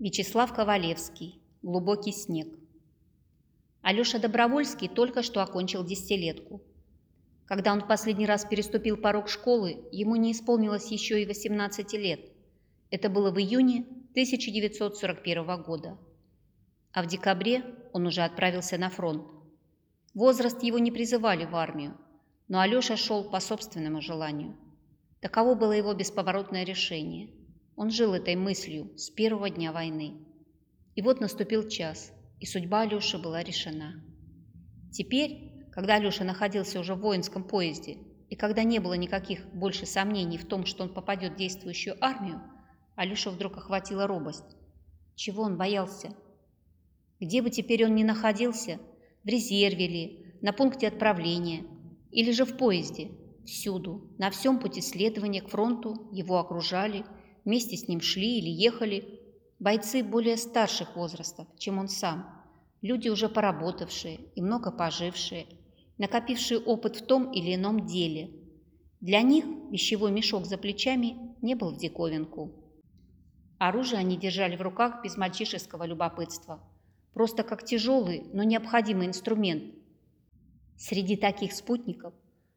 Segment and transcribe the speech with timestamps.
[0.00, 1.38] Вячеслав Ковалевский.
[1.60, 2.48] Глубокий снег.
[3.82, 6.62] Алеша Добровольский только что окончил десятилетку.
[7.44, 12.32] Когда он в последний раз переступил порог школы, ему не исполнилось еще и 18 лет.
[12.90, 15.98] Это было в июне 1941 года.
[16.92, 17.62] А в декабре
[17.92, 19.26] он уже отправился на фронт.
[20.14, 21.94] Возраст его не призывали в армию,
[22.48, 24.56] но Алеша шел по собственному желанию.
[25.20, 27.28] Таково было его бесповоротное решение–
[27.80, 30.12] он жил этой мыслью с первого дня войны.
[30.96, 34.04] И вот наступил час, и судьба Алёши была решена.
[34.92, 37.96] Теперь, когда Алёша находился уже в воинском поезде,
[38.28, 42.42] и когда не было никаких больше сомнений в том, что он попадет в действующую армию,
[42.96, 44.58] Алёшу вдруг охватила робость.
[45.14, 46.14] Чего он боялся?
[47.18, 48.78] Где бы теперь он ни находился,
[49.24, 51.64] в резерве ли, на пункте отправления,
[52.10, 53.10] или же в поезде,
[53.46, 57.06] всюду, на всем пути следования к фронту его окружали–
[57.44, 59.20] вместе с ним шли или ехали
[59.58, 62.26] бойцы более старших возрастов, чем он сам,
[62.82, 65.46] люди уже поработавшие и много пожившие,
[65.98, 68.30] накопившие опыт в том или ином деле.
[69.00, 72.52] Для них вещевой мешок за плечами не был в диковинку.
[73.58, 76.66] Оружие они держали в руках без мальчишеского любопытства,
[77.12, 79.74] просто как тяжелый, но необходимый инструмент.
[80.78, 82.14] Среди таких спутников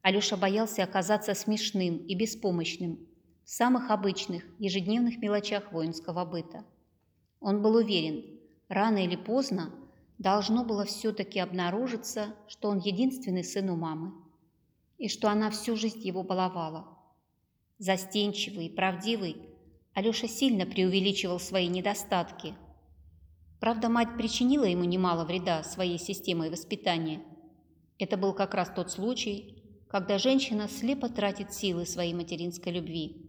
[0.00, 3.06] Алеша боялся оказаться смешным и беспомощным,
[3.46, 6.64] в самых обычных, ежедневных мелочах воинского быта.
[7.38, 9.72] Он был уверен, рано или поздно
[10.18, 14.12] должно было все-таки обнаружиться, что он единственный сын у мамы,
[14.98, 16.88] и что она всю жизнь его баловала.
[17.78, 19.36] Застенчивый и правдивый,
[19.94, 22.52] Алеша сильно преувеличивал свои недостатки.
[23.60, 27.22] Правда, мать причинила ему немало вреда своей системой воспитания.
[28.00, 33.25] Это был как раз тот случай, когда женщина слепо тратит силы своей материнской любви.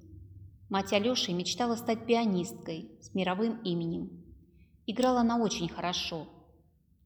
[0.70, 4.12] Мать Алёши мечтала стать пианисткой с мировым именем.
[4.86, 6.28] Играла она очень хорошо,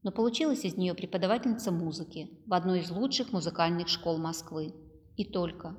[0.01, 4.73] но получилась из нее преподавательница музыки в одной из лучших музыкальных школ Москвы.
[5.15, 5.77] И только.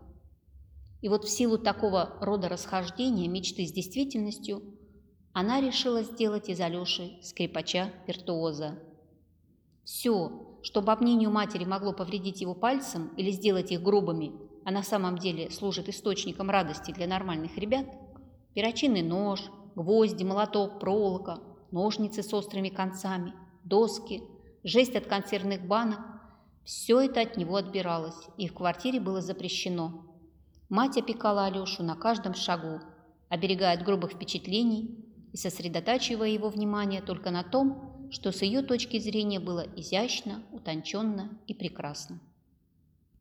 [1.00, 4.62] И вот в силу такого рода расхождения мечты с действительностью
[5.32, 8.78] она решила сделать из Алёши скрипача-виртуоза.
[9.82, 14.32] Все, что, по мнению матери, могло повредить его пальцем или сделать их грубыми,
[14.64, 17.86] а на самом деле служит источником радости для нормальных ребят,
[18.54, 19.40] перочинный нож,
[19.74, 21.40] гвозди, молоток, проволока,
[21.70, 23.34] ножницы с острыми концами,
[23.64, 24.22] доски,
[24.64, 26.00] жесть от консервных банок–
[26.64, 30.04] все это от него отбиралось, и в квартире было запрещено.
[30.68, 32.80] Мать опекала Алешу на каждом шагу,
[33.28, 38.98] оберегая от грубых впечатлений и сосредотачивая его внимание только на том, что с ее точки
[38.98, 42.20] зрения было изящно, утонченно и прекрасно.